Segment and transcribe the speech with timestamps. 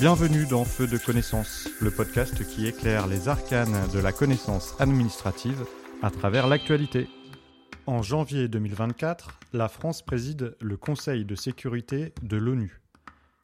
[0.00, 5.66] Bienvenue dans Feu de connaissance, le podcast qui éclaire les arcanes de la connaissance administrative
[6.00, 7.06] à travers l'actualité.
[7.84, 12.80] En janvier 2024, la France préside le Conseil de sécurité de l'ONU.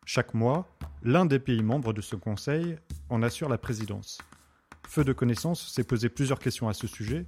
[0.07, 0.67] Chaque mois,
[1.03, 2.79] l'un des pays membres de ce conseil
[3.11, 4.17] en assure la présidence.
[4.89, 7.27] Feu de connaissance s'est posé plusieurs questions à ce sujet.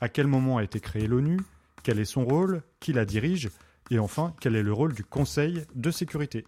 [0.00, 1.40] À quel moment a été créée l'ONU?
[1.82, 2.62] Quel est son rôle?
[2.80, 3.50] Qui la dirige?
[3.90, 6.46] Et enfin, quel est le rôle du Conseil de sécurité?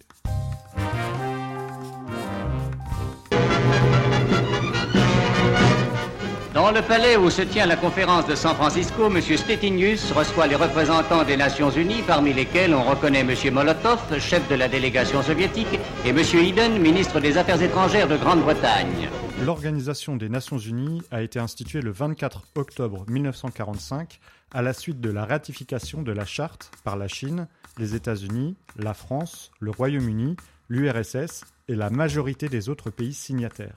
[6.72, 9.20] Dans le palais où se tient la conférence de San Francisco, M.
[9.20, 13.34] Stettinius reçoit les représentants des Nations Unies, parmi lesquels on reconnaît M.
[13.52, 16.18] Molotov, chef de la délégation soviétique, et M.
[16.18, 19.10] Eden, ministre des Affaires étrangères de Grande-Bretagne.
[19.44, 24.18] L'Organisation des Nations Unies a été instituée le 24 octobre 1945
[24.50, 28.94] à la suite de la ratification de la charte par la Chine, les États-Unis, la
[28.94, 30.36] France, le Royaume-Uni,
[30.70, 33.76] l'URSS et la majorité des autres pays signataires.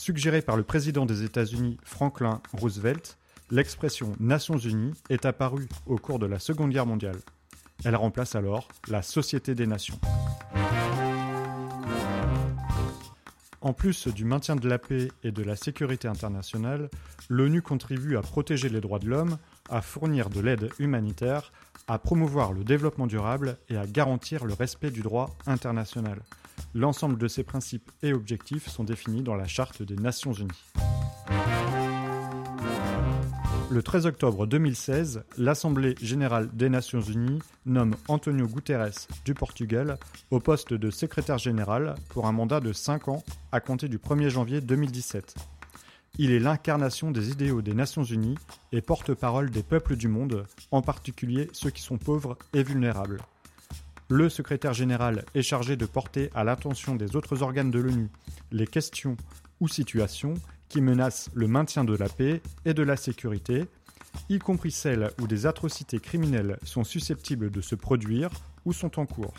[0.00, 3.18] Suggérée par le président des États-Unis Franklin Roosevelt,
[3.50, 7.18] l'expression Nations Unies est apparue au cours de la Seconde Guerre mondiale.
[7.84, 10.00] Elle remplace alors la Société des Nations.
[13.60, 16.88] En plus du maintien de la paix et de la sécurité internationale,
[17.28, 19.36] l'ONU contribue à protéger les droits de l'homme,
[19.68, 21.52] à fournir de l'aide humanitaire,
[21.88, 26.22] à promouvoir le développement durable et à garantir le respect du droit international.
[26.74, 30.64] L'ensemble de ces principes et objectifs sont définis dans la Charte des Nations Unies.
[33.72, 39.96] Le 13 octobre 2016, l'Assemblée générale des Nations Unies nomme Antonio Guterres du Portugal
[40.32, 43.22] au poste de secrétaire général pour un mandat de 5 ans
[43.52, 45.36] à compter du 1er janvier 2017.
[46.18, 48.34] Il est l'incarnation des idéaux des Nations Unies
[48.72, 53.22] et porte-parole des peuples du monde, en particulier ceux qui sont pauvres et vulnérables.
[54.12, 58.08] Le secrétaire général est chargé de porter à l'attention des autres organes de l'ONU
[58.50, 59.16] les questions
[59.60, 60.34] ou situations
[60.68, 63.66] qui menacent le maintien de la paix et de la sécurité,
[64.28, 68.30] y compris celles où des atrocités criminelles sont susceptibles de se produire
[68.64, 69.32] ou sont en cours.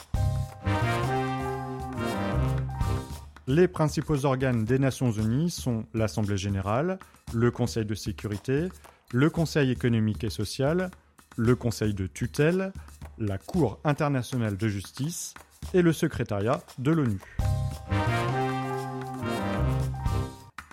[3.47, 6.97] Les principaux organes des Nations Unies sont l'Assemblée générale,
[7.33, 8.69] le Conseil de sécurité,
[9.11, 10.91] le Conseil économique et social,
[11.35, 12.71] le Conseil de tutelle,
[13.17, 15.33] la Cour internationale de justice
[15.73, 17.19] et le secrétariat de l'ONU.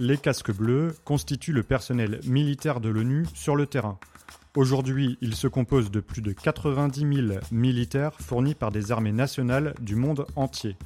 [0.00, 3.99] Les casques bleus constituent le personnel militaire de l'ONU sur le terrain.
[4.56, 9.75] Aujourd'hui, ils se composent de plus de 90 000 militaires fournis par des armées nationales
[9.81, 10.76] du monde entier.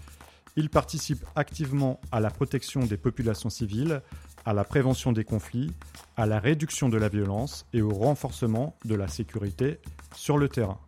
[0.56, 4.02] Ils participent activement à la protection des populations civiles,
[4.44, 5.72] à la prévention des conflits,
[6.16, 9.78] à la réduction de la violence et au renforcement de la sécurité
[10.14, 10.78] sur le terrain.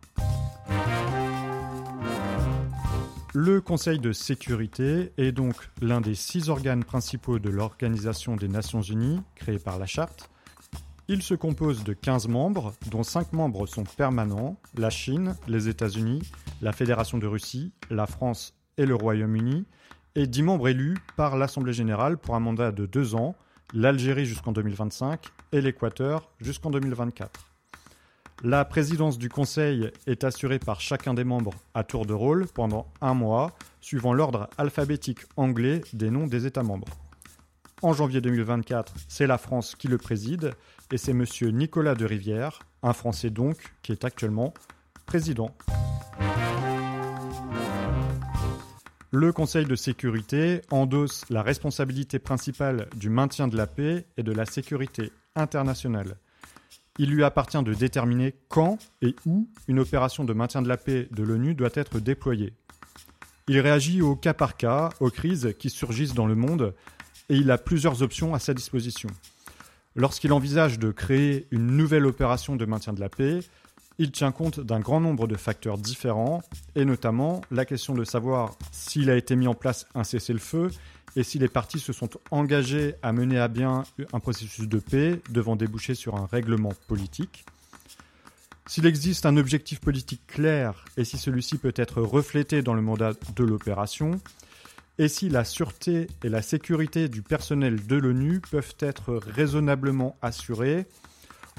[3.37, 8.81] Le Conseil de sécurité est donc l'un des six organes principaux de l'Organisation des Nations
[8.81, 10.29] Unies, créée par la Charte.
[11.09, 16.21] Il se compose de 15 membres, dont 5 membres sont permanents, la Chine, les États-Unis,
[16.61, 19.65] la Fédération de Russie, la France et le Royaume-Uni,
[20.15, 23.35] et 10 membres élus par l'Assemblée générale pour un mandat de 2 ans,
[23.73, 25.19] l'Algérie jusqu'en 2025
[25.51, 27.54] et l'Équateur jusqu'en 2024.
[28.43, 32.87] La présidence du Conseil est assurée par chacun des membres à tour de rôle pendant
[33.01, 36.87] un mois, suivant l'ordre alphabétique anglais des noms des États membres.
[37.81, 40.51] En janvier 2024, c'est la France qui le préside,
[40.91, 41.25] et c'est M.
[41.53, 44.53] Nicolas de Rivière, un Français donc, qui est actuellement
[45.05, 45.55] président.
[49.11, 54.33] Le Conseil de sécurité endosse la responsabilité principale du maintien de la paix et de
[54.33, 56.17] la sécurité internationale.
[56.97, 61.09] Il lui appartient de déterminer quand et où une opération de maintien de la paix
[61.11, 62.53] de l'ONU doit être déployée.
[63.47, 66.73] Il réagit au cas par cas aux crises qui surgissent dans le monde
[67.29, 69.09] et il a plusieurs options à sa disposition.
[69.95, 73.39] Lorsqu'il envisage de créer une nouvelle opération de maintien de la paix,
[73.97, 76.41] il tient compte d'un grand nombre de facteurs différents,
[76.75, 80.69] et notamment la question de savoir s'il a été mis en place un cessez-le-feu
[81.15, 85.21] et si les parties se sont engagées à mener à bien un processus de paix
[85.29, 87.45] devant déboucher sur un règlement politique.
[88.67, 93.13] S'il existe un objectif politique clair et si celui-ci peut être reflété dans le mandat
[93.35, 94.19] de l'opération,
[94.97, 100.87] et si la sûreté et la sécurité du personnel de l'ONU peuvent être raisonnablement assurées,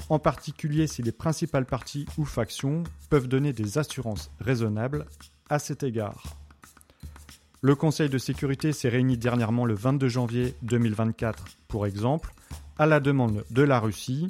[0.09, 5.05] en particulier si les principales parties ou factions peuvent donner des assurances raisonnables
[5.49, 6.37] à cet égard.
[7.61, 12.31] Le Conseil de sécurité s'est réuni dernièrement le 22 janvier 2024, pour exemple,
[12.77, 14.29] à la demande de la Russie,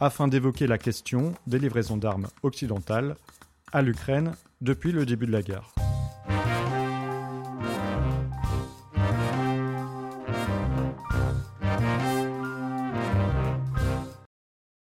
[0.00, 3.16] afin d'évoquer la question des livraisons d'armes occidentales
[3.72, 5.74] à l'Ukraine depuis le début de la guerre.